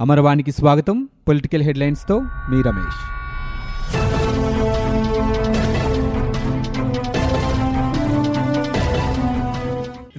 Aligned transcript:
అమరవాణికి 0.00 0.52
స్వాగతం. 0.52 1.08
పొలిటికల్ 1.28 1.62
హెడ్లైన్స్తో 1.62 2.20
మీ 2.20 2.62
రమేష్. 2.62 3.00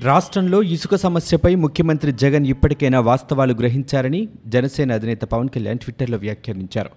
రాష్ట్రంలో 0.05 0.63
ఇసుక 0.63 0.95
సమస్యపై 0.95 1.55
ముఖ్యమంత్రి 1.55 2.11
జగన్ 2.11 2.47
ఇప్పటికైనా 2.47 2.99
వాస్తవాలు 2.99 3.53
గ్రహించారని 3.53 4.27
జనసేన 4.47 4.91
అధినేత 4.93 5.21
పవన్ 5.21 5.49
కళ్యాణ్ 5.49 5.77
ట్విట్టర్లో 5.77 6.17
వ్యాఖ్యానించారు. 6.17 6.89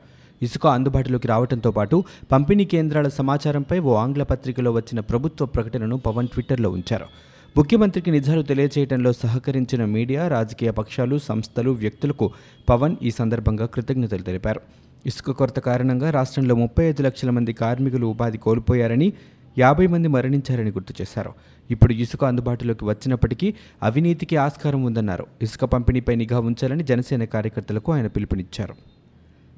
ఇసుక 0.42 0.66
అందుబాటులోకి 0.66 1.28
రావడంతో 1.28 1.70
పాటు 1.70 2.04
పంపిణీ 2.32 2.64
కేంద్రాల 2.64 3.08
సమాచారంపై 3.08 3.78
ఓ 3.78 3.94
ఆంగ్ల 3.94 4.22
పత్రికలో 4.22 4.70
వచ్చిన 4.70 5.00
ప్రభుత్వ 5.00 5.46
ప్రకటనను 5.46 5.96
పవన్ 5.96 6.28
ట్విట్టర్లో 6.28 6.70
ఉంచారు. 6.70 7.04
ముఖ్యమంత్రికి 7.56 8.10
నిజాలు 8.10 8.42
తెలియజేయడంలో 8.42 9.12
సహకరించిన 9.12 9.84
మీడియా 9.84 10.28
రాజకీయ 10.28 10.70
పక్షాలు 10.70 11.18
సంస్థలు 11.18 11.70
వ్యక్తులకు 11.70 12.30
పవన్ 12.68 12.96
ఈ 13.02 13.10
సందర్భంగా 13.10 13.66
కృతజ్ఞతలు 13.66 14.22
తెలిపారు. 14.22 14.60
ఇసుక 15.06 15.30
కొరత 15.30 15.58
కారణంగా 15.58 16.10
రాష్ట్రంలో 16.10 16.54
ముప్పై 16.54 16.84
ఐదు 16.84 17.02
లక్షల 17.02 17.30
మంది 17.30 17.52
కార్మికులు 17.52 18.06
ఉపాధి 18.06 18.38
కోల్పోయారని 18.38 19.12
యాభై 19.58 19.86
మంది 19.86 20.08
మరణించారని 20.08 20.70
గుర్తు 20.70 20.94
చేశారు. 21.00 21.32
ఇప్పుడు 21.70 21.92
ఇసుక 21.92 22.24
అందుబాటులోకి 22.24 22.84
వచ్చినప్పటికీ 22.84 23.54
అవినీతికి 23.82 24.36
ఆస్కారం 24.36 24.82
ఉందన్నారు. 24.82 25.26
ఇసుక 25.42 25.64
పంపిణీపై 25.64 26.14
నిఘా 26.14 26.40
ఉంచాలని 26.40 26.82
జనసేన 26.82 27.24
కార్యకర్తలకు 27.24 27.92
ఆయన 27.92 28.06
పిలుపునిచ్చారు. 28.06 28.76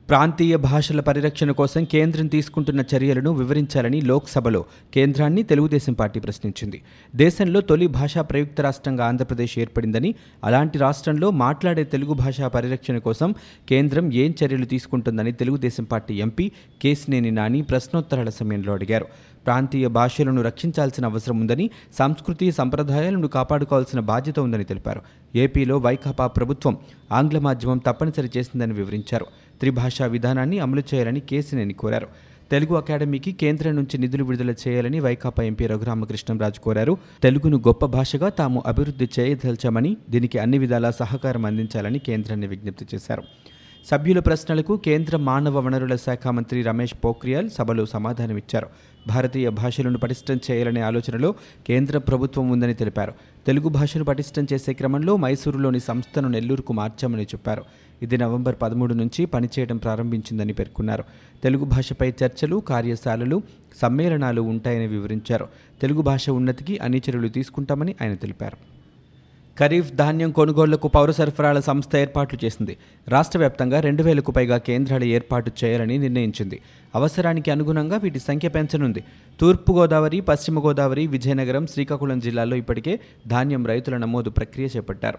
ప్రాంతీయ 0.08 0.56
భాషల 0.56 1.00
పరిరక్షణ 1.00 1.50
కోసం 1.50 1.84
కేంద్రం 1.84 2.26
తీసుకుంటున్న 2.26 2.82
చర్యలను 2.94 3.30
వివరించాలని 3.32 4.00
లోక్సభలో 4.00 4.64
కేంద్రాన్ని 4.94 5.42
తెలుగుదేశం 5.42 5.92
పార్టీ 5.92 6.20
ప్రశ్నించింది. 6.20 6.82
దేశంలో 7.16 7.60
తొలి 7.60 7.86
భాషా 7.86 8.22
ప్రయుక్త 8.22 8.60
రాష్ట్రంగా 8.60 9.06
ఆంధ్రప్రదేశ్ 9.06 9.58
ఏర్పడిందని 9.58 10.14
అలాంటి 10.44 10.78
రాష్ట్రంలో 10.78 11.30
మాట్లాడే 11.30 11.84
తెలుగు 11.84 12.12
భాషా 12.12 12.48
పరిరక్షణ 12.48 12.98
కోసం 12.98 13.34
కేంద్రం 13.68 14.12
ఏం 14.12 14.34
చర్యలు 14.44 14.64
తీసుకుంటుందని 14.64 15.32
తెలుగుదేశం 15.32 15.84
పార్టీ 15.84 16.14
ఎంపీ 16.14 16.52
కేసినేని 16.82 17.30
నాని 17.30 17.62
ప్రశ్నోత్తరాల 17.62 18.28
సమయంలో 18.28 18.72
అడిగారు. 18.72 19.06
ప్రాంతీయ 19.46 19.88
భాషలను 19.88 20.42
రక్షించాల్సిన 20.42 21.04
అవసరం 21.04 21.40
ఉందని 21.40 21.70
సంస్కృతి 21.98 22.52
సంప్రదాయాలను 22.52 23.28
కాపాడుకోవాల్సిన 23.28 24.00
బాధ్యత 24.00 24.40
ఉందని 24.40 24.64
తెలిపారు. 24.64 25.02
ఏపీలో 25.34 25.78
వైకాపా 25.78 26.26
ప్రభుత్వం 26.26 26.76
ఆంగ్ల 27.12 27.38
మాధ్యమం 27.38 27.78
తప్పనిసరి 27.78 28.30
చేసిందని 28.36 28.72
వివరించారు. 28.72 29.26
త్రిభాషా 29.60 30.06
విధానాన్ని 30.06 30.58
అమలు 30.58 30.82
చేయాలని 30.94 31.20
కేసినేని 31.20 31.74
కోరారు. 31.74 32.06
తెలుగు 32.50 32.76
అకాడమీకి 32.76 33.32
కేంద్రం 33.32 33.76
నుంచి 33.76 33.98
నిధులు 33.98 34.24
విడుదల 34.24 34.50
చేయాలని 34.50 35.00
వైకాపా 35.00 35.42
ఎంపీ 35.42 35.66
రఘురామకృష్ణంరాజు 35.66 36.60
కోరారు. 36.60 36.98
తెలుగును 37.22 37.58
గొప్ప 37.58 37.86
భాషగా 37.86 38.28
తాము 38.28 38.62
అభివృద్ధి 38.66 39.08
చేయదలిచామని 39.20 39.96
దీనికి 40.10 40.38
అన్ని 40.38 40.58
విధాలా 40.58 40.90
సహకారం 40.90 41.46
అందించాలని 41.46 41.98
కేంద్రాన్ని 41.98 42.46
విజ్ఞప్తి 42.46 42.86
చేశారు. 42.94 43.22
సభ్యుల 43.86 44.18
ప్రశ్నలకు 44.18 44.76
కేంద్ర 44.76 45.16
మానవ 45.16 45.58
వనరుల 45.58 45.96
శాఖ 45.96 46.28
మంత్రి 46.28 46.62
రమేష్ 46.62 46.94
పోఖ్రియాల్ 47.04 47.50
సభలో 47.50 47.86
సమాధానమిచ్చారు. 47.86 48.66
భారతీయ 49.06 49.48
భాషలను 49.48 49.98
పటిష్టం 49.98 50.40
చేయాలనే 50.50 50.80
ఆలోచనలో 50.80 51.34
కేంద్ర 51.66 51.98
ప్రభుత్వం 51.98 52.50
ఉందని 52.50 52.74
తెలిపారు. 52.74 53.12
తెలుగు 53.46 53.68
భాషను 53.68 54.04
పటిష్టం 54.04 54.46
చేసే 54.52 54.72
క్రమంలో 54.72 55.16
మైసూరులోని 55.16 55.80
సంస్థను 55.80 56.28
నెల్లూరుకు 56.28 56.72
మార్చామని 56.72 57.22
చెప్పారు. 57.22 57.64
ఇది 58.02 58.18
నవంబర్ 58.18 58.56
పదమూడు 58.62 58.94
నుంచి 58.94 59.26
పనిచేయడం 59.26 59.76
ప్రారంభించిందని 59.76 60.52
పేర్కొన్నారు. 60.52 61.04
తెలుగు 61.42 61.64
భాషపై 61.64 62.12
చర్చలు 62.24 62.56
కార్యశాలలు 62.56 63.42
సమ్మేళనాలు 63.82 64.40
ఉంటాయని 64.40 64.86
వివరించారు. 64.86 65.48
తెలుగు 65.80 66.02
భాష 66.02 66.30
ఉన్నతికి 66.30 66.78
అన్ని 66.78 67.02
చర్యలు 67.10 67.28
తీసుకుంటామని 67.28 67.94
ఆయన 68.02 68.14
తెలిపారు. 68.14 68.75
ఖరీఫ్ 69.58 69.92
ధాన్యం 69.92 70.30
కొనుగోళ్ళకు 70.30 70.88
పౌర 70.88 71.10
సరఫరాల 71.10 71.60
సంస్థ 71.60 71.96
ఏర్పాట్లు 71.96 72.44
చేసింది. 72.44 72.76
రాష్ట్ర 73.08 73.38
వ్యాప్తంగా 73.38 73.80
రెండు 73.80 74.02
వేలకు 74.02 74.32
పైగా 74.32 74.58
కేంద్రాలు 74.58 75.04
ఏర్పాటు 75.04 75.52
చేయాలని 75.64 75.98
నిర్ణయించింది. 75.98 76.60
అవసరానికి 76.94 77.50
అనుగుణంగా 77.50 77.96
వీటి 77.96 78.18
సంఖ్య 78.18 78.48
పెంచనుంది. 78.48 79.04
తూర్పుగోదావరి 79.40 80.20
పశ్చిమ 80.20 80.60
గోదావరి 80.60 81.06
విజయనగరం 81.06 81.66
శ్రీకాకుళం 81.66 82.20
జిల్లాల్లో 82.20 82.56
ఇప్పటికే 82.56 83.00
ధాన్యం 83.26 83.66
రైతుల 83.66 83.96
నమోదు 83.96 84.30
ప్రక్రియ 84.30 84.68
చేపట్టారు. 84.76 85.18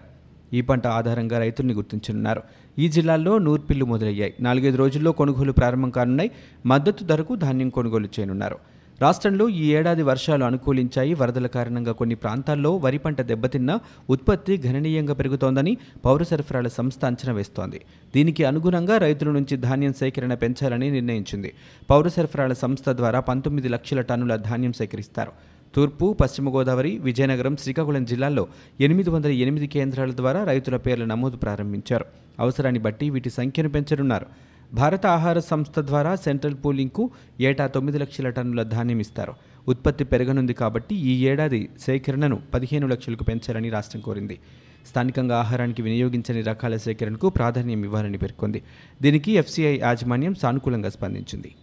ఈ 0.52 0.60
పంట 0.60 0.86
ఆధారంగా 0.86 1.38
రైతుల్ని 1.38 1.74
గుర్తించనున్నారు. 1.74 2.42
ఈ 2.78 2.88
జిల్లాల్లో 2.88 3.38
నూర్పిల్లు 3.38 3.84
మొదలయ్యాయి. 3.84 4.34
నాలుగైదు 4.40 4.76
రోజుల్లో 4.76 5.12
కొనుగోలు 5.12 5.52
ప్రారంభం 5.52 5.90
కానున్నాయి. 5.90 6.30
మద్దతు 6.66 7.04
ధరకు 7.04 7.34
ధాన్యం 7.34 7.68
కొనుగోలు 7.68 8.06
చేయనున్నారు. 8.06 8.58
రాష్ట్రంలో 9.02 9.48
ఈ 9.48 9.66
ఏడాది 9.72 10.02
వర్షాలు 10.02 10.44
అనుకూలించాయి. 10.44 11.14
వరదల 11.14 11.46
కారణంగా 11.46 11.92
కొన్ని 11.92 12.14
ప్రాంతాల్లో 12.14 12.76
వరి 12.76 12.98
పంట 12.98 13.20
దెబ్బతిన్నా 13.20 13.80
ఉత్పత్తి 14.10 14.62
గణనీయంగా 14.66 15.14
పెరుగుతోందని 15.14 15.76
పౌర 16.04 16.22
సరఫరాల 16.22 16.68
సంస్థ 16.68 17.04
అంచనా 17.04 17.32
వేస్తోంది. 17.32 17.80
దీనికి 18.14 18.44
అనుగుణంగా 18.44 18.98
రైతుల 18.98 19.30
నుంచి 19.30 19.56
ధాన్యం 19.56 19.92
సేకరణ 19.92 20.34
పెంచాలని 20.34 20.90
నిర్ణయించింది. 20.90 21.52
పౌర 21.90 22.08
సరఫరాల 22.08 22.52
సంస్థ 22.52 22.88
ద్వారా 22.90 23.20
పంతొమ్మిది 23.20 23.68
లక్షల 23.68 24.00
టన్నుల 24.00 24.36
ధాన్యం 24.36 24.72
సేకరిస్తారు. 24.72 25.32
తూర్పు 25.74 26.16
పశ్చిమ 26.20 26.54
గోదావరి 26.54 26.98
విజయనగరం 26.98 27.56
శ్రీకాకుళం 27.56 28.04
జిల్లాల్లో 28.04 28.46
ఎనిమిది 28.80 29.10
వందల 29.10 29.30
ఎనిమిది 29.30 29.66
కేంద్రాల 29.66 30.10
ద్వారా 30.10 30.44
రైతుల 30.44 30.76
పేర్ల 30.76 31.04
నమోదు 31.04 31.36
ప్రారంభించారు. 31.36 32.04
అవసరాన్ని 32.40 32.80
బట్టి 32.80 33.10
వీటి 33.10 33.30
సంఖ్యను 33.30 33.68
పెంచనున్నారు. 33.68 34.26
భారత 34.74 35.06
ఆహార 35.06 35.38
సంస్థ 35.38 35.78
ద్వారా 35.78 36.16
సెంట్రల్ 36.16 36.54
పూలింగ్కు 36.64 37.10
ఏటా 37.40 37.66
తొమ్మిది 37.66 37.98
లక్షల 37.98 38.28
టన్నుల 38.28 38.62
ధాన్యం 38.62 39.00
ఇస్తారు. 39.00 39.34
ఉత్పత్తి 39.68 40.04
పెరగనుంది 40.04 40.52
కాబట్టి 40.52 40.96
ఈ 40.96 41.26
ఏడాది 41.26 41.68
సేకరణను 41.80 42.42
పదిహేను 42.54 42.86
లక్షలకు 42.86 43.24
పెంచాలని 43.24 43.70
రాష్ట్రం 43.70 44.00
కోరింది. 44.00 44.38
స్థానికంగా 44.86 45.36
ఆహారానికి 45.38 45.82
వినియోగించని 45.82 46.42
రకాల 46.42 46.76
సేకరణకు 46.76 47.28
ప్రాధాన్యం 47.28 47.84
ఇవ్వాలని 47.84 48.18
పేర్కొంది. 48.18 48.62
దీనికి 49.02 49.32
ఎఫ్సీఐ 49.32 49.78
యాజమాన్యం 49.78 50.34
సానుకూలంగా 50.34 50.90
స్పందించింది. 50.90 51.54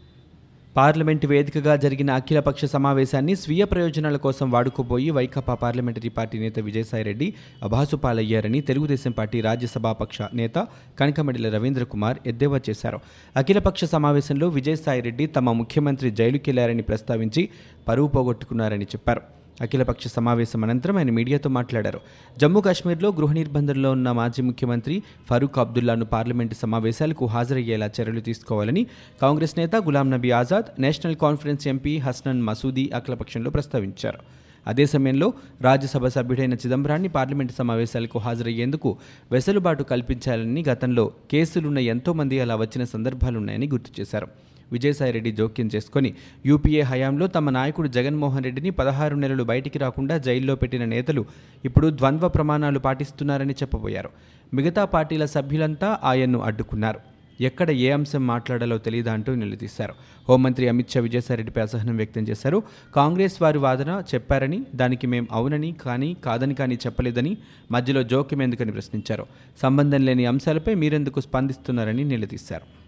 పార్లమెంటు 0.78 1.28
వేదికగా 1.28 1.76
జరిగిన 1.76 2.12
అఖిలపక్ష 2.12 2.66
సమావేశాన్ని 2.66 3.36
స్వీయ 3.36 3.64
ప్రయోజనాల 3.66 4.18
కోసం 4.18 4.52
వాడుకోబోయి 4.52 5.10
వైకాపా 5.10 5.54
పార్లమెంటరీ 5.54 6.10
పార్టీ 6.10 6.40
నేత 6.40 6.60
విజయసాయిరెడ్డి 6.60 7.34
అభాసుపాలయ్యారని 7.64 8.62
తెలుగుదేశం 8.62 9.12
పార్టీ 9.12 9.42
రాజ్యసభాపక్ష 9.42 10.18
నేత 10.34 10.68
కనకమడిల 11.00 11.56
రవీంద్ర 11.56 11.84
కుమార్ 11.84 12.20
ఎద్దేవా 12.28 12.60
చేశారు. 12.70 13.00
అఖిలపక్ష 13.36 13.86
సమావేశంలో 13.86 14.48
విజయసాయిరెడ్డి 14.48 15.28
తమ 15.28 15.52
ముఖ్యమంత్రి 15.52 16.12
జైలుకెళ్ళారని 16.12 16.82
ప్రస్తావించి 16.82 17.50
పరువు 17.88 18.08
పోగొట్టుకున్నారని 18.08 18.86
చెప్పారు. 18.86 19.45
అఖిలపక్ష 19.62 20.08
సమావేశం 20.08 20.64
అనంతరం 20.64 20.98
ఆయన 20.98 21.12
మీడియాతో 21.12 21.50
మాట్లాడారు. 21.50 22.00
జమ్మూ 22.38 22.62
కాశ్మీర్లో 22.62 23.10
గృహ 23.10 23.34
నిర్బంధంలో 23.34 23.92
ఉన్న 23.92 24.12
మాజీ 24.12 24.42
ముఖ్యమంత్రి 24.42 25.04
ఫరూక్ 25.30 25.60
అబ్దుల్లాను 25.60 26.06
పార్లమెంటు 26.06 26.56
సమావేశాలకు 26.56 27.26
హాజరయ్యేలా 27.26 27.90
చర్యలు 28.02 28.20
తీసుకోవాలని 28.20 28.88
కాంగ్రెస్ 29.22 29.58
నేత 29.58 29.76
Ghulam 29.76 30.12
Nabi 30.12 30.32
Azad 30.32 30.82
National 30.82 31.16
Conference 31.16 31.68
MP 31.68 31.98
Hasnain 31.98 32.42
Masoodi 32.42 32.92
అఖిలపక్షంలో 32.96 33.50
ప్రస్తావించారు. 33.50 34.20
అదే 34.68 34.86
సమయంలో 34.86 35.34
రాజ్యసభ 35.62 36.08
సభ్యుడైన 36.08 36.54
చిదంబరాన్ని 36.54 37.08
పార్లమెంటు 37.08 37.54
సమావేశాలకు 37.54 38.20
హాజరయ్యేందుకు 38.20 38.98
వెసులుబాటు 39.32 39.84
కల్పించాలని 39.84 40.64
గతంలో 40.70 41.12
కేసులున్న 41.32 41.80
ఎంతోమంది 41.80 42.40
అలా 42.40 42.56
వచ్చిన 42.56 42.84
సందర్భాలున్నాయని 42.84 43.68
గుర్తు 43.68 44.02
చేశారు. 44.02 44.28
విజయసాయిరెడ్డి 44.72 45.32
జోక్యం 45.32 45.70
చేసుకుని 45.76 46.14
యూపీఏ 46.46 46.82
హయాంలో 46.82 47.28
తమ 47.28 47.50
నాయకుడు 47.50 47.88
జగన్మోహన్ 47.88 48.44
రెడ్డిని 48.44 48.70
పదహారు 48.70 49.16
నెలలు 49.16 49.44
బయటికి 49.44 49.80
రాకుండా 49.80 50.18
జైల్లో 50.18 50.56
పెట్టిన 50.56 50.86
నేతలు 50.86 51.26
ఇప్పుడు 51.66 51.90
ద్వంద్వ 51.90 52.28
ప్రమాణాలు 52.28 52.80
పాటిస్తున్నారని 52.80 53.54
చెప్పబోయారు. 53.54 54.10
మిగతా 54.54 54.86
పార్టీల 54.86 55.26
సభ్యులంతా 55.26 56.00
ఆయన్ను 56.04 56.40
అడ్డుకున్నారు. 56.40 57.00
ఎక్కడ 57.42 57.72
ఏ 57.72 57.92
అంశం 57.92 58.28
మాట్లాడాలో 58.28 58.78
తెలియదా 58.78 59.14
అంటూ 59.14 59.36
నిలదీశారు. 59.36 59.94
హోంమంత్రి 60.30 60.70
అమిత్ 60.70 60.90
షా 60.90 61.02
విజయసాయిరెడ్డిపై 61.02 61.62
అసహనం 61.62 61.98
వ్యక్తం 61.98 62.22
చేశారు. 62.22 62.64
కాంగ్రెస్ 62.96 63.42
వారి 63.42 63.58
వాదన 63.58 64.04
చెప్పారని 64.14 64.66
దానికి 64.76 65.08
మేం 65.08 65.28
అవునని 65.32 65.76
కానీ 65.86 66.18
కాదని 66.26 66.54
కానీ 66.54 66.76
చెప్పలేదని 66.76 67.38
మధ్యలో 67.72 68.04
జోక్యం 68.04 68.42
ఎందుకని 68.42 68.72
ప్రశ్నించారు. 68.72 69.26
సంబంధం 69.62 70.06
లేని 70.06 70.26
అంశాలపై 70.26 70.74
మీరెందుకు 70.74 71.20
స్పందిస్తున్నారని 71.20 72.04
నిలదీశారు. 72.04 72.85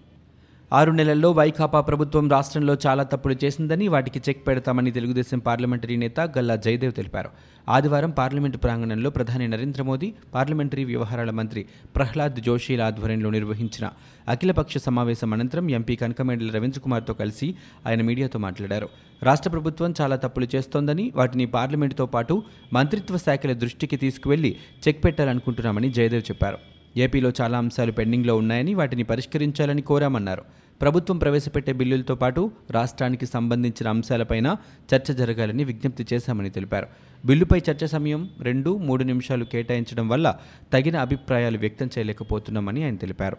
ఆరు 0.74 0.92
నెలల్లో 0.92 1.32
వైకాపా 1.32 1.82
ప్రభుత్వం 1.82 2.30
రాష్ట్రంలో 2.30 2.78
చాలా 2.88 3.04
తప్పులు 3.04 3.36
చేసిందని 3.44 3.88
వాటికి 3.88 4.20
చెక్ 4.20 4.48
పెడతామని 4.48 4.92
తెలుగుదేశం 4.92 5.40
పార్లమెంటరీ 5.40 5.96
నేత 5.96 6.20
గల్లా 6.20 6.56
జయదేవ్ 6.56 6.94
తెలిపారు. 6.94 7.30
ఆదివారం 7.70 8.10
పార్లమెంటు 8.10 8.58
ప్రాంగణంలో 8.58 9.10
ప్రధాని 9.10 9.48
నరేంద్ర 9.48 9.84
మోదీ 9.84 10.14
పార్లమెంటరీ 10.34 10.84
వ్యవహారాల 10.84 11.30
మంత్రి 11.30 11.66
ప్రహ్లాద్ 11.96 12.36
జోషీల 12.42 12.82
ఆధ్వర్యంలో 12.82 13.30
నిర్వహించిన 13.30 13.90
అఖిలపక్ష 14.28 14.78
సమావేశం 14.78 15.34
అనంతరం 15.34 15.72
ఎంపీ 15.72 15.96
కనకమేడల 15.96 16.52
రవీంద్ర 16.52 16.80
కుమార్తో 16.80 17.14
కలిసి 17.14 17.56
ఆయన 17.88 18.02
మీడియాతో 18.02 18.40
మాట్లాడారు. 18.40 18.90
రాష్ట్ర 19.24 19.50
ప్రభుత్వం 19.50 19.94
చాలా 20.02 20.16
తప్పులు 20.16 20.48
చేస్తోందని 20.56 21.14
వాటిని 21.16 21.46
పార్లమెంటుతో 21.46 22.06
పాటు 22.06 22.44
మంత్రిత్వ 22.74 23.18
శాఖల 23.18 23.54
దృష్టికి 23.54 23.98
తీసుకువెళ్ళి 23.98 24.56
చెక్ 24.88 25.04
పెట్టాలనుకుంటున్నామని 25.04 25.92
జయదేవ్ 25.92 26.32
చెప్పారు. 26.32 26.77
ఏపీలో 26.98 27.32
చాలా 27.42 27.58
అంశాలు 27.58 27.92
పెండింగ్లో 27.92 28.36
ఉన్నాయని 28.36 28.74
వాటిని 28.74 29.04
పరిష్కరించాలని 29.04 29.82
కోరామన్నారు. 29.82 30.44
ప్రభుత్వం 30.82 31.18
ప్రవేశపెట్టే 31.18 31.74
బిల్లులతో 31.74 32.16
పాటు 32.16 32.52
రాష్ట్రానికి 32.72 33.26
సంబంధించిన 33.26 33.90
అంశాలపైన 33.90 34.56
చర్చ 34.96 35.14
జరగాలని 35.14 35.64
విజ్ఞప్తి 35.64 36.06
చేశామని 36.14 36.50
తెలిపారు. 36.50 36.88
బిల్లుపై 37.26 37.62
చర్చ 37.72 37.86
సమయం 37.88 38.30
రెండు 38.40 38.78
మూడు 38.78 39.04
నిమిషాలు 39.04 39.46
కేటాయించడం 39.46 40.08
వల్ల 40.10 40.36
తగిన 40.74 40.98
అభిప్రాయాలు 40.98 41.58
వ్యక్తం 41.58 41.90
చేయలేకపోతున్నామని 41.98 42.84
ఆయన 42.84 42.96
తెలిపారు. 42.96 43.38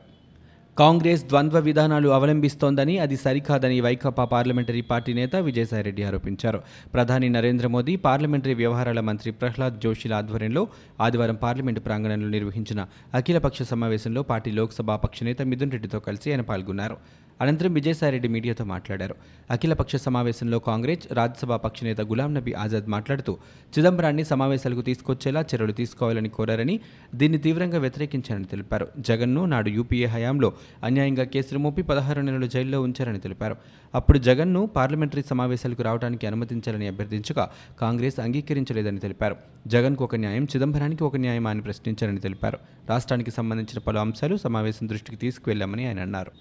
కాంగ్రెస్ 0.80 1.22
ద్వంద్వ 1.30 1.58
విధానాలు 1.58 2.08
అవలంబిస్తోందని 2.16 2.94
అది 3.04 3.16
సరికాదని 3.16 3.78
వైకాపా 3.80 4.24
పార్లమెంటరీ 4.32 4.82
పార్టీ 4.90 5.12
నేత 5.12 5.36
విజయసాయిరెడ్డి 5.46 6.02
ఆరోపించారు. 6.08 6.58
ప్రధాని 6.94 7.28
నరేంద్ర 7.28 7.66
మోదీ 7.66 7.94
పార్లమెంటరీ 8.06 8.54
వ్యవహారాల 8.54 9.00
మంత్రి 9.08 9.32
ప్రహ్లాద్ 9.40 9.80
జోషిల 9.84 10.14
ఆధ్వర్యంలో 10.14 10.62
ఆదివారం 11.00 11.38
పార్లమెంటు 11.44 11.80
ప్రాంగణంలో 11.80 12.28
నిర్వహించిన 12.36 12.86
అఖిలపక్ష 13.14 13.62
సమావేశంలో 13.72 14.22
పార్టీ 14.22 14.52
లోక్సభ 14.58 14.90
పక్ష 15.04 15.22
నేత 15.22 15.42
మిథున్ 15.52 15.74
రెడ్డితో 15.76 16.00
కలిసి 16.00 16.30
ఆయన 16.32 16.44
పాల్గొన్నారు. 16.52 16.98
అనంతరం 17.40 17.72
విజయసాయిరెడ్డి 17.72 18.28
మీడియాతో 18.28 18.64
మాట్లాడారు. 18.64 19.14
అఖిలపక్ష 19.50 19.96
సమావేశంలో 19.96 20.58
కాంగ్రెస్ 20.58 21.12
రాజ్యసభ 21.12 21.52
పక్షనేత 21.52 22.00
గులాం 22.00 22.34
నబీ 22.34 22.52
ఆజాద్ 22.52 22.86
మాట్లాడుతూ 22.86 23.36
చిదంబరాన్ని 23.78 24.24
సమావేశాలకు 24.24 24.82
తీసుకొచ్చేలా 24.82 25.40
చర్యలు 25.40 25.72
తీసుకోవాలని 25.72 26.28
కోరారని 26.28 26.80
దీన్ని 27.14 27.38
తీవ్రంగా 27.38 27.78
వ్యతిరేకించారని 27.78 28.44
తెలిపారు. 28.44 28.88
జగన్ను 28.98 29.44
నాడు 29.44 29.68
యూపీఏ 29.68 30.06
హయాంలో 30.06 30.52
అన్యాయంగా 30.84 31.24
కేసులు 31.24 31.58
మోపి 31.58 31.82
పదహారు 31.82 32.20
నెలలు 32.20 32.46
జైల్లో 32.46 32.82
ఉంచారని 32.82 33.18
తెలిపారు. 33.18 33.56
అప్పుడు 33.94 34.18
జగన్ను 34.18 34.66
పార్లమెంటరీ 34.66 35.22
సమావేశాలకు 35.22 35.82
రావడానికి 35.82 36.26
అనుమతించాలని 36.26 36.86
అభ్యర్థించగా 36.86 37.50
కాంగ్రెస్ 37.80 38.20
అంగీకరించలేదని 38.20 38.98
తెలిపారు. 38.98 39.36
జగన్కు 39.66 40.04
ఒక 40.04 40.16
న్యాయం 40.16 40.44
చిదంబరానికి 40.44 41.04
ఒక 41.04 41.16
న్యాయం 41.16 41.46
అని 41.46 41.62
ప్రశ్నించారని 41.62 42.18
తెలిపారు. 42.18 42.58
రాష్ట్రానికి 42.88 43.30
సంబంధించిన 43.30 43.78
పలు 43.78 43.98
అంశాలు 43.98 44.36
సమావేశం 44.36 44.88
దృష్టికి 44.88 45.16
తీసుకువెళ్ళామని 45.16 45.86
ఆయన 45.86 46.00
అన్నారు. 46.00 46.32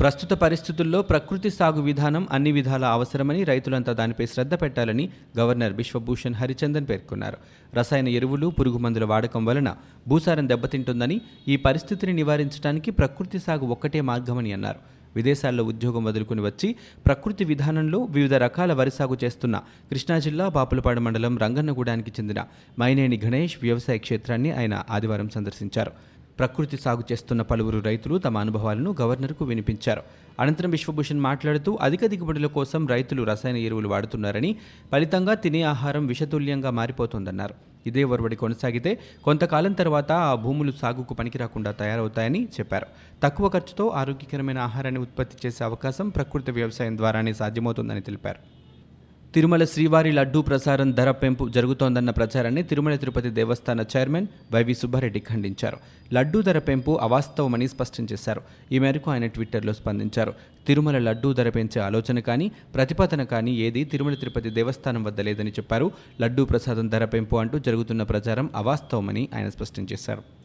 ప్రస్తుత 0.00 0.32
పరిస్థితుల్లో 0.32 1.02
ప్రకృతి 1.02 1.50
సాగు 1.50 1.80
విధానం 1.82 2.28
అన్ని 2.30 2.52
విధాల 2.52 2.84
అవసరమని 2.84 3.44
రైతులంతా 3.44 3.92
దానిపై 3.92 4.26
శ్రద్ధ 4.26 4.54
పెట్టాలని 4.54 5.08
గవర్నర్ 5.38 5.72
బిశ్వభూషణ్ 5.72 6.34
హరిచందన్ 6.34 6.86
పేర్కొన్నారు. 6.88 7.36
రసాయన 7.74 8.08
ఎరువులు 8.08 8.46
పురుగుమందుల 8.46 9.04
వాడకం 9.04 9.44
వలన 9.44 9.76
భూసారం 10.08 10.48
దెబ్బతింటుందని 10.48 11.20
ఈ 11.48 11.56
పరిస్థితిని 11.56 12.12
నివారించడానికి 12.12 12.90
ప్రకృతి 12.90 13.38
సాగు 13.38 13.66
ఒక్కటే 13.66 14.00
మార్గమని 14.00 14.52
అన్నారు. 14.52 14.78
విదేశాల్లో 15.16 15.64
ఉద్యోగం 15.64 16.04
వదులుకుని 16.04 16.40
వచ్చి 16.40 16.76
ప్రకృతి 17.06 17.44
విధానంలో 17.44 17.98
వివిధ 17.98 18.34
రకాల 18.34 18.72
వరి 18.72 18.90
సాగు 18.90 19.18
చేస్తున్న 19.24 19.56
కృష్ణా 19.90 20.18
జిల్లా 20.18 20.48
బాపులపాడు 20.48 21.00
మండలం 21.00 21.38
రంగన్నగూడానికి 21.38 22.10
చెందిన 22.10 22.44
మైనేని 22.80 23.20
గణేష్ 23.24 23.56
వ్యవసాయ 23.62 23.98
క్షేత్రాన్ని 23.98 24.52
ఆయన 24.52 24.82
ఆదివారం 24.90 25.28
సందర్శించారు. 25.28 25.90
ప్రకృతి 26.40 26.76
సాగు 26.76 27.02
చేస్తున్న 27.12 27.42
పలువురు 27.42 27.78
రైతులు 27.78 28.18
తమ 28.18 28.38
అనుభవాలను 28.38 28.96
గవర్నర్కు 29.00 29.44
వినిపించారు. 29.44 30.02
అనంతరం 30.40 30.70
విశ్వభూషణ్ 30.70 31.20
మాట్లాడుతూ 31.20 31.78
అధిక 31.80 32.06
దిగుబడుల 32.06 32.46
కోసం 32.46 32.86
రైతులు 32.86 33.22
రసాయన 33.22 33.56
ఎరువులు 33.56 33.88
వాడుతున్నారని 33.88 34.56
ఫలితంగా 34.92 35.34
తినే 35.34 35.62
ఆహారం 35.62 36.06
విషతుల్యంగా 36.06 36.70
మారిపోతోందన్నారు. 36.70 37.54
ఇదే 37.86 38.04
ఒరవడి 38.04 38.36
కొనసాగితే 38.36 39.00
కొంతకాలం 39.24 39.72
తర్వాత 39.72 40.12
ఆ 40.12 40.34
భూములు 40.34 40.72
సాగుకు 40.72 41.14
పనికిరాకుండా 41.14 41.72
తయారవుతాయని 41.72 42.44
చెప్పారు. 42.60 42.86
తక్కువ 43.22 43.48
ఖర్చుతో 43.48 43.88
ఆరోగ్యకరమైన 43.88 44.58
ఆహారాన్ని 44.58 45.00
ఉత్పత్తి 45.00 45.36
చేసే 45.46 45.64
అవకాశం 45.64 46.08
ప్రకృతి 46.08 46.52
వ్యవసాయం 46.52 46.96
ద్వారానే 46.96 47.32
సాధ్యమవుతుందని 47.32 48.00
తెలిపారు. 48.00 48.59
తిరుమల 49.34 49.64
శ్రీవారి 49.64 50.12
లడ్డూ 50.12 50.42
ప్రసారం 50.42 50.90
ధర 50.90 51.10
పెంపు 51.10 51.48
జరుగుతోందన్న 51.48 52.10
ప్రచారాన్ని 52.10 52.62
తిరుమల 52.62 52.94
తిరుపతి 52.96 53.30
దేవస్థాన 53.30 53.84
చైర్మన్ 53.96 54.26
వైవి 54.52 54.74
సుబ్బారెడ్డి 54.74 55.20
ఖండించారు. 55.20 55.76
లడ్డూ 56.14 56.42
ధర 56.42 56.58
పెంపు 56.58 56.98
అవాస్తవమని 57.02 57.68
స్పష్టం 57.68 58.06
చేశారు. 58.12 58.40
ఈ 58.72 58.78
మేరకు 58.78 59.10
ఆయన 59.10 59.26
ట్విట్టర్లో 59.26 59.72
స్పందించారు. 59.72 60.34
తిరుమల 60.66 60.98
లడ్డూ 60.98 61.32
ధర 61.32 61.48
పెంచే 61.48 61.82
ఆలోచన 61.82 62.18
కానీ 62.18 62.52
ప్రతిపాదన 62.74 63.22
కానీ 63.22 63.50
ఏది 63.50 63.84
తిరుమల 63.84 64.14
తిరుపతి 64.14 64.50
దేవస్థానం 64.50 65.04
వద్ద 65.04 65.20
లేదని 65.20 65.50
చెప్పారు. 65.50 65.90
లడ్డూ 66.20 66.44
ప్రసాదం 66.44 66.88
ధర 66.88 67.04
పెంపు 67.04 67.36
అంటూ 67.36 67.58
జరుగుతున్న 67.58 68.02
ప్రచారం 68.02 68.50
అవాస్తవమని 68.54 69.28
ఆయన 69.34 69.48
స్పష్టం 69.48 69.86
చేశారు. 69.92 70.39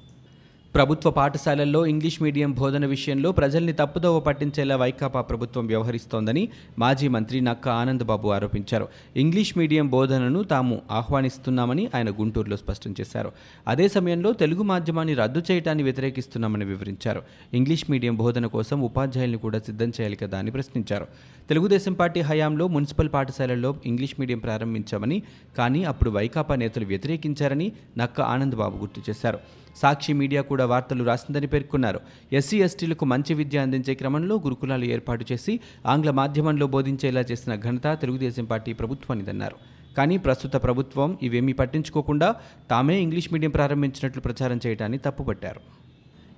ప్రభుత్వ 0.75 1.11
పాఠశాలల్లో 1.11 1.85
ఇంగ్లీష్ 1.85 2.21
మీడియం 2.21 2.51
బోధన 2.51 2.85
విషయంలో 2.85 3.31
ప్రజల్ని 3.31 3.73
తప్పుదోవ 3.73 4.19
పట్టించేలా 4.19 4.75
వైకాపా 4.75 5.21
ప్రభుత్వం 5.21 5.67
వ్యవహరిస్తోందని 5.67 6.49
మాజీ 6.79 7.07
మంత్రి 7.07 7.41
నక్క 7.41 7.69
ఆనందబాబు 7.69 8.29
ఆరోపించారు. 8.29 8.87
ఇంగ్లీష్ 9.15 9.57
మీడియం 9.57 9.89
బోధనను 9.89 10.43
తాము 10.43 10.81
ఆహ్వానిస్తున్నామని 10.91 11.89
ఆయన 11.95 12.09
గుంటూరులో 12.09 12.57
స్పష్టం 12.57 12.95
చేశారు. 13.01 13.31
అదే 13.67 13.87
సమయంలో 13.87 14.31
తెలుగు 14.31 14.63
మాధ్యమాన్ని 14.63 15.13
రద్దు 15.13 15.41
చేయడాన్ని 15.51 15.83
వ్యతిరేకిస్తున్నామని 15.83 16.65
వివరించారు. 16.65 17.21
ఇంగ్లీష్ 17.53 17.91
మీడియం 17.91 18.15
బోధన 18.15 18.45
కోసం 18.45 18.81
ఉపాధ్యాయుల్ని 18.81 19.37
కూడా 19.37 19.59
సిద్ధం 19.59 19.89
చేయాలి 19.89 20.15
కదా 20.15 20.37
అని 20.37 20.51
ప్రశ్నించారు. 20.51 21.07
తెలుగుదేశం 21.49 21.93
పార్టీ 21.93 22.21
హయాంలో 22.21 22.67
మున్సిపల్ 22.67 23.09
పాఠశాలల్లో 23.13 23.75
ఇంగ్లీష్ 23.85 24.15
మీడియం 24.19 24.39
ప్రారంభించామని 24.39 25.23
కానీ 25.57 25.83
అప్పుడు 25.83 26.09
వైకాపా 26.09 26.55
నేతలు 26.55 26.85
వ్యతిరేకించారని 26.85 27.71
నక్క 27.97 28.21
ఆనందబాబు 28.21 28.77
గుర్తు 28.77 29.01
చేశారు. 29.09 29.39
సాక్షి 29.81 30.13
మీడియా 30.13 30.41
కూడా 30.41 30.65
వార్తలు 30.65 31.03
రాసిందని 31.03 31.47
పేర్కొన్నారు. 31.47 31.99
ఎస్సీ 32.31 32.57
ఎస్టీలకు 32.59 33.05
మంచి 33.05 33.33
విద్య 33.33 33.59
అందించే 33.59 33.93
క్రమంలో 33.93 34.35
గురుకులాలు 34.35 34.85
ఏర్పాటు 34.85 35.25
చేసి 35.31 35.55
ఆంగ్ల 35.85 36.11
మాధ్యమంలో 36.11 36.67
బోధించేలా 36.67 37.23
చేసిన 37.31 37.55
ఘనత 37.55 37.87
తెలుగుదేశం 38.01 38.45
పార్టీ 38.45 38.73
ప్రభుత్వానిదన్నారు 38.73 39.57
కానీ 39.97 40.17
ప్రస్తుత 40.17 40.55
ప్రభుత్వం 40.63 41.17
ఇవేమీ 41.21 41.53
పట్టించుకోకుండా 41.53 42.29
తామే 42.69 42.95
ఇంగ్లీష్ 42.99 43.33
మీడియం 43.33 43.51
ప్రారంభించినట్లు 43.51 44.21
ప్రచారం 44.21 44.59
చేయడాన్ని 44.65 44.97
తప్పుపట్టారు. 44.97 45.61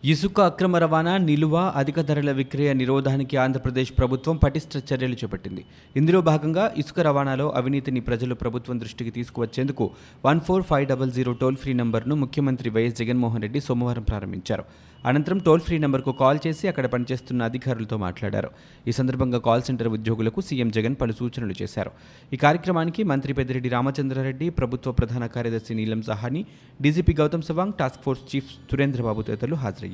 ఇసుక 0.03 0.39
అక్రమ 0.41 0.77
రవాణా 0.77 1.17
నిలువ 1.17 1.55
అధిక 1.75 1.99
ధరల 2.01 2.31
విక్రయ 2.31 2.73
నిరోధానికి 2.73 3.35
ఆంధ్రప్రదేశ్ 3.37 3.91
ప్రభుత్వం 3.99 4.35
పటిష్ట 4.37 4.77
చర్యలు 4.89 5.15
చేపట్టింది. 5.21 5.63
ఇందులో 5.95 6.19
భాగంగా 6.21 6.65
ఇసుక 6.77 6.99
రవాణాలో 6.99 7.47
అవినీతిని 7.59 7.99
ప్రజలు 7.99 8.35
ప్రభుత్వం 8.35 8.79
దృష్టికి 8.79 9.11
తీసుకువచ్చేందుకు 9.11 9.85
one 10.25 10.39
four 10.39 10.65
five 10.71 10.85
double 10.91 11.11
zero 11.11 11.33
toll 11.41 11.57
free 11.63 11.73
నంబర్ను 11.73 12.15
ముఖ్యమంత్రి 12.15 12.69
వైఎస్ 12.75 12.99
జగన్మోహన్ 13.01 13.43
రెడ్డి 13.45 13.59
సోమవారం 13.59 14.03
ప్రారంభించారు. 14.03 14.65
అనంతరం 15.05 15.37
టోల్ 15.37 15.61
ఫ్రీ 15.65 15.75
నెంబర్కు 15.79 16.11
కాల్ 16.21 16.39
చేసి 16.45 16.67
అక్కడ 16.67 16.85
పనిచేస్తున్న 16.93 17.41
అధికారులతో 17.49 17.97
మాట్లాడారు. 17.97 18.49
ఈ 18.89 18.91
సందర్భంగా 18.91 19.39
కాల్ 19.47 19.65
సెంటర్ 19.67 19.89
ఉద్యోగులకు 19.97 20.39
సీఎం 20.47 20.69
జగన్ 20.77 20.95
పలు 21.01 21.13
సూచనలు 21.19 21.55
చేశారు. 21.61 21.91
ఈ 22.33 22.37
కార్యక్రమానికి 22.45 23.03
మంత్రి 23.03 23.33
పెద్దిరెడ్డి 23.33 23.69
రామచంద్రారెడ్డి 23.75 24.49
ప్రభుత్వ 24.49 24.91
ప్రధాన 24.91 25.25
కార్యదర్శి 25.35 25.75
Neelam 25.79 26.01
Sawhney 26.01 26.43
DGP 26.81 27.15
Gautam 27.21 27.47
Sawang 27.49 27.77
task 27.81 28.03
force 28.05 28.25
chief 28.31 28.51
Surendra Babu 28.71 29.21
తదితరులు 29.21 29.55
హాజరయ్యారు. 29.55 29.86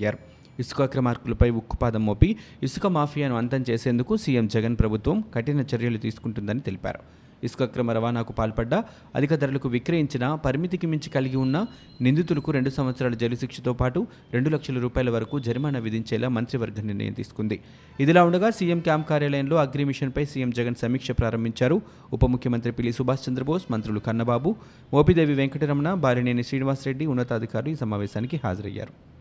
ఇసుక 0.59 0.81
అక్రమార్కులపై 0.81 1.49
ఉక్కుపాదం 1.49 2.05
మోపి 2.05 2.35
ఇసుక 2.63 2.87
మాఫియాను 2.87 3.35
అంతం 3.37 3.65
చేసేందుకు 3.69 4.17
సీఎం 4.17 4.47
జగన్ 4.47 4.75
ప్రభుత్వం 4.79 5.23
కఠిన 5.35 5.61
చర్యలు 5.61 5.97
తీసుకుంటుందని 5.97 6.59
తెలిపారు. 6.59 6.99
ఇసుక 7.43 7.63
అక్రమ 7.63 7.91
రవాణాకు 7.91 8.33
పాల్పడ్డ 8.33 8.73
అధిక 9.15 9.35
ధరలకు 9.35 9.69
విక్రయించిన 9.69 10.35
పరిమితికి 10.35 10.87
మించి 10.87 11.09
కలిగి 11.09 11.37
ఉన్న 11.37 11.65
నిందితులకు 12.01 12.51
రెండు 12.51 12.69
సంవత్సరాల 12.69 13.13
జైలు 13.13 13.35
శిక్షతో 13.35 13.73
పాటు 13.73 14.07
రెండు 14.33 14.49
లక్షల 14.49 14.79
రూపాయల 14.79 15.09
వరకు 15.09 15.39
జరిమానా 15.39 15.79
విధించేలా 15.79 16.29
మంత్రివర్గం 16.29 16.87
నిర్ణయం 16.87 17.13
తీసుకుంది. 17.13 17.59
ఇదిలా 17.99 18.23
ఉండగా 18.23 18.49
సీఎం 18.49 18.79
క్యాంప్ 18.79 19.09
కార్యాలయంలో 19.09 19.55
అగ్రి 19.55 19.83
మిషన్పై 19.83 20.25
సీఎం 20.25 20.49
జగన్ 20.49 20.75
సమీక్ష 20.75 21.11
ప్రారంభించారు. 21.11 21.81
ఉప 22.13 22.25
ముఖ్యమంత్రి 22.25 22.71
పిల్లి 22.71 22.93
సుభాష్ 22.93 23.29
చంద్రబోస్ 23.29 23.71
మంత్రులు 23.71 23.99
కన్నబాబు 23.99 24.55
మోపిదేవి 24.93 25.33
వెంకటరమణ 25.33 25.93
బాలినేని 25.93 26.43
శ్రీనివాసరెడ్డి 26.43 27.05
ఉన్నతాధికారులు 27.05 27.71
ఈ 27.71 27.75
సమావేశానికి 27.75 28.41
హాజరయ్యారు. 28.43 29.12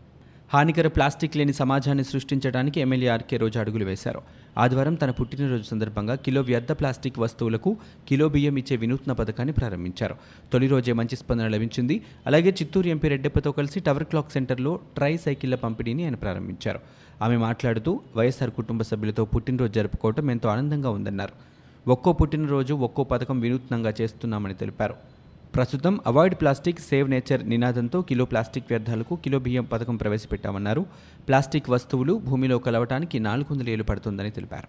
హానికర 0.53 0.87
ప్లాస్టిక్ 0.87 1.37
లేని 1.37 1.53
సమాజాన్ని 1.53 2.03
సృష్టించడానికి 2.03 2.81
ఎమ్మెల్యే 2.81 3.07
ఆర్కే 3.09 3.37
రోజు 3.37 3.59
అడుగులు 3.59 3.85
వేశారు. 3.85 4.21
ఆదివారం 4.57 4.95
తన 4.95 5.11
పుట్టినరోజు 5.11 5.63
సందర్భంగా 5.63 6.15
కిలో 6.15 6.41
వ్యర్థ 6.41 6.71
ప్లాస్టిక్ 6.71 7.19
వస్తువులకు 7.19 7.77
కిలో 8.07 8.29
బియ్యం 8.29 8.57
ఇచ్చే 8.57 8.75
వినూత్న 8.75 9.11
పథకాన్ని 9.11 9.53
ప్రారంభించారు. 9.53 10.15
తొలి 10.53 10.67
రోజే 10.67 10.93
మంచి 10.93 11.15
స్పందన 11.15 11.47
లభించింది. 11.47 12.01
అలాగే 12.27 12.49
చిత్తూరు 12.49 12.87
ఎంపీ 12.87 13.07
రెడ్డెప్పతో 13.07 13.51
కలిసి 13.51 13.79
టవర్ 13.79 14.03
క్లాక్ 14.03 14.31
సెంటర్లో 14.31 14.79
ట్రై 14.95 15.17
సైకిళ్ళ 15.17 15.55
పంపిణీని 15.55 16.03
ఆయన 16.03 16.15
ప్రారంభించారు. 16.15 16.79
ఆమె 17.21 17.37
మాట్లాడుతూ 17.37 17.99
వైఎస్ఆర్ 18.15 18.51
కుటుంబ 18.51 18.81
సభ్యులతో 18.81 19.25
పుట్టినరోజు 19.25 19.71
జరుపుకోవటం 19.71 20.31
ఎంతో 20.31 20.49
ఆనందంగా 20.49 20.89
ఉందన్నారు. 20.89 21.33
ఒక్కో 21.89 22.13
పుట్టినరోజు 22.13 22.73
ఒక్కో 22.73 23.03
పథకం 23.03 23.39
వినూత్నంగా 23.39 23.93
చేస్తున్నామని 24.01 24.53
తెలిపారు. 24.53 25.12
ప్రస్తుతం 25.55 25.99
అవాయిడ్ 26.07 26.35
ప్లాస్టిక్ 26.35 26.79
సేవ్ 26.79 27.09
నేచర్ 27.09 27.49
నినాదంతో 27.49 28.01
కిలో 28.01 28.25
ప్లాస్టిక్ 28.25 28.65
వ్యర్థాలకు 28.69 29.15
కిలో 29.15 29.39
బియ్యం 29.39 29.63
పథకం 29.63 29.95
ప్రవేశపెట్టామన్నారు. 29.95 30.85
ప్లాస్టిక్ 31.27 31.69
వస్తువులు 31.69 32.13
భూమిలో 32.13 32.57
కలవటానికి 32.57 33.19
నాలుగు 33.19 33.53
వందల 33.53 33.69
ఏళ్ళు 33.69 33.83
పడుతుందని 33.83 34.31
తెలిపారు. 34.31 34.67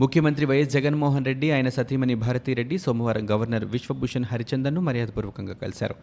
ముఖ్యమంత్రి 0.00 0.46
వైఎస్ 0.46 0.70
జగన్మోహన్ 0.70 1.24
రెడ్డి 1.24 1.50
ఆయన 1.50 1.68
సతీమణి 1.68 2.14
భారతీరెడ్డి 2.14 2.78
సోమవారం 2.78 3.30
గవర్నర్ 3.30 3.64
విశ్వభూషణ్ 3.64 4.24
హరిచందన్ను 4.24 4.80
మర్యాదపూర్వకంగా 4.80 5.54
కలిశారు. 5.54 5.94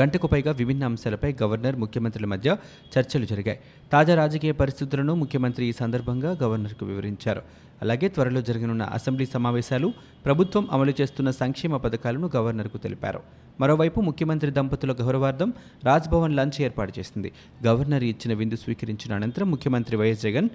గంటకు 0.00 0.26
పైగా 0.26 0.52
విభిన్న 0.52 0.84
అంశాలపై 0.84 1.36
గవర్నర్ 1.42 1.76
ముఖ్యమంత్రుల 1.76 2.26
మధ్య 2.26 2.56
చర్చలు 2.98 3.24
జరిగాయి. 3.24 3.58
తాజా 3.92 4.14
రాజకీయ 4.14 4.52
పరిస్థితులను 4.52 5.14
ముఖ్యమంత్రి 5.14 5.66
ఈ 5.66 5.72
సందర్భంగా 5.72 6.38
గవర్నర్కు 6.42 6.86
వివరించారు. 6.86 7.42
అలాగే 7.82 8.08
త్వరలో 8.08 8.40
జరగనున్న 8.42 8.82
అసెంబ్లీ 8.82 9.26
సమావేశాలు 9.26 9.92
ప్రభుత్వం 10.24 10.68
అమలు 10.72 10.92
చేస్తున్న 11.00 11.30
సంక్షేమ 11.30 11.76
పథకాలను 11.76 12.30
గవర్నర్కు 12.36 12.78
తెలిపారు. 12.78 13.20
మరోవైపు 13.60 14.00
ముఖ్యమంత్రి 14.00 14.50
దంపతుల 14.50 14.92
గౌరవార్థం 14.92 15.52
రాజ్భవన్ 15.84 16.36
లంచ్ 16.36 16.62
ఏర్పాటు 16.62 16.92
చేసింది. 16.98 17.32
గవర్నర్ 17.66 18.04
ఇచ్చిన 18.04 18.34
విందు 18.34 18.56
స్వీకరించిన 18.56 19.14
అనంతరం 19.14 19.50
ముఖ్యమంత్రి 19.50 19.96
వైఎస్ 19.96 20.22
జగన్ 20.22 20.48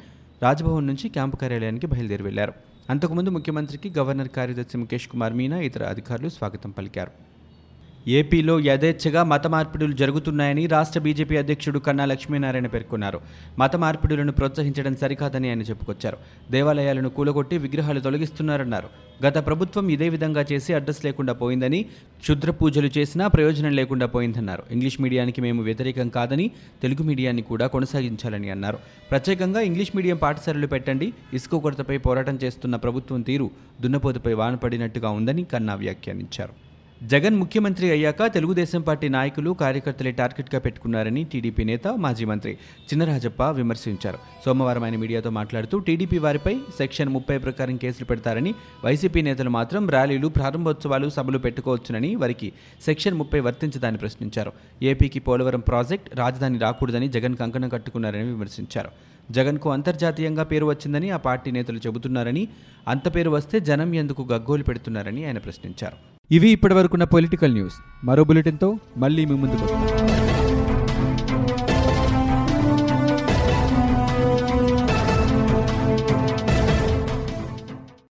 రాజ్భవన్ 0.43 0.87
నుంచి 0.87 1.09
క్యాంపు 1.09 1.35
కార్యాలయానికి 1.35 1.87
బయలుదేరి 1.87 2.23
వెళ్ళారు. 2.23 2.53
అంతకుముందు 2.89 3.29
ముఖ్యమంత్రికి 3.29 3.99
గవర్నర్ 3.99 4.29
కార్యదర్శి 4.29 4.77
ముఖేష్ 4.77 5.07
కుమార్ 5.07 5.33
మీనా 5.33 5.59
ఇతర 5.59 5.83
అధికారులు 5.83 6.29
స్వాగతం 6.29 6.71
పలికారు. 6.71 7.11
ఏపీలో 8.07 8.59
యథేచ్ఛగా 8.59 9.23
మత 9.23 9.47
మార్పిడులు 9.47 9.93
జరుగుతున్నాయని 9.93 10.65
రాష్ట్ర 10.65 10.99
బీజేపీ 10.99 11.37
అధ్యక్షుడు 11.37 11.79
కన్నా 11.79 12.05
లక్ష్మీనారాయణ 12.05 12.67
పేర్కొన్నారు. 12.67 13.19
మత 13.59 13.75
మార్పిడులను 13.75 14.31
ప్రోత్సహించడం 14.31 14.95
సరికాదని 14.95 15.47
ఆయన 15.49 15.61
చెప్పుకొచ్చారు. 15.61 16.17
దేవాలయాలను 16.51 17.09
కూలగొట్టి 17.09 17.57
విగ్రహాలు 17.57 17.99
తొలగిస్తున్నారన్నారు. 17.99 18.89
గత 19.25 19.37
ప్రభుత్వం 19.45 19.89
ఇదే 19.89 20.09
విధంగా 20.09 20.45
చేసి 20.51 20.73
అడ్రస్ 20.73 21.05
లేకుండా 21.05 21.33
పోయిందని 21.33 21.83
క్షుద్ర 22.19 22.51
పూజలు 22.51 22.91
చేసినా 22.97 23.27
ప్రయోజనం 23.27 23.71
లేకుండా 23.71 24.05
పోయిందన్నారు. 24.05 24.63
ఇంగ్లీష్ 24.71 25.01
మీడియానికి 25.01 25.41
మేము 25.41 25.63
వ్యతిరేకం 25.63 26.09
కాదని 26.09 26.51
తెలుగు 26.81 27.03
మీడియాన్ని 27.03 27.41
కూడా 27.41 27.67
కొనసాగించాలని 27.67 28.49
అన్నారు. 28.49 28.79
ప్రత్యేకంగా 29.11 29.59
ఇంగ్లీష్ 29.61 29.95
మీడియం 29.95 30.17
పాఠశాలలు 30.17 30.67
పెట్టండి 30.67 31.13
ఇసుక 31.33 31.55
కొరతపై 31.55 31.97
పోరాటం 31.97 32.39
చేస్తున్న 32.43 32.75
ప్రభుత్వం 32.75 33.21
తీరు 33.21 33.49
దున్నపోతుపై 33.81 34.33
వానపడినట్టుగా 34.33 35.09
ఉందని 35.09 35.43
కన్నా 35.43 35.75
వ్యాఖ్యానించారు. 35.75 36.66
జగన్ 37.03 37.35
ముఖ్యమంత్రి 37.35 37.91
అయ్యాక 37.91 38.25
తెలుగుదేశం 38.25 38.81
పార్టీ 38.81 39.09
నాయకులు 39.09 39.51
కార్యకర్తలే 39.51 40.11
టార్గెట్గా 40.11 40.59
పెట్టుకున్నారని 40.59 41.23
టీడీపీ 41.23 41.63
నేత 41.63 41.87
మాజీ 41.87 42.25
మంత్రి 42.25 42.53
చిన్నరాజప్ప 42.53 43.43
విమర్శించారు. 43.43 44.17
సోమవారం 44.45 44.83
ఆయన 44.83 44.95
మీడియాతో 44.95 45.29
మాట్లాడుతూ 45.29 45.79
టీడీపీ 45.79 46.17
వారిపై 46.17 46.57
సెక్షన్ 46.77 47.09
ముప్పై 47.09 47.37
ప్రకారం 47.37 47.77
కేసులు 47.77 48.05
పెడతారని 48.05 48.55
వైసీపీ 48.85 49.21
నేతలు 49.21 49.49
మాత్రం 49.49 49.89
ర్యాలీలు 49.89 50.27
ప్రారంభోత్సవాలు 50.27 51.09
సభలు 51.09 51.37
పెట్టుకోవచ్చునని 51.37 52.15
వారికి 52.15 52.51
సెక్షన్ 52.85 53.15
ముప్పై 53.15 53.39
వర్తించదని 53.39 53.97
ప్రశ్నించారు. 53.97 54.51
ఏపీకి 54.83 55.19
పోలవరం 55.19 55.59
ప్రాజెక్ట్ 55.59 56.17
రాజధాని 56.17 56.59
రాకూడదని 56.59 57.07
జగన్ 57.07 57.35
కంకణం 57.35 57.69
కట్టుకున్నారని 57.69 58.23
విమర్శించారు. 58.23 58.89
జగన్కు 59.31 59.71
అంతర్జాతీయంగా 59.71 60.43
పేరు 60.43 60.65
వచ్చిందని 60.65 61.09
ఆ 61.09 61.17
పార్టీ 61.17 61.51
నేతలు 61.51 61.77
చెబుతున్నారని 61.77 62.47
అంత 62.87 63.15
పేరు 63.15 63.29
వస్తే 63.29 63.59
జనం 63.59 63.95
ఎందుకు 63.95 64.21
గగ్గోలు 64.31 64.63
పెడుతున్నారని 64.63 65.25
ఆయన 65.25 65.37
ప్రశ్నించారు. 65.37 66.16
ఇవి 66.31 66.49
ఇప్పటివరకున్న 66.49 67.03
పొలిటికల్ 67.03 67.53
న్యూస్. 67.53 67.75
మరో 68.03 68.23
బులెటిన్తో 68.23 68.79
మళ్ళీ 68.97 69.25
మీ 69.25 69.35
ముందుకు 69.35 69.63
వస్తాం. 69.63 70.16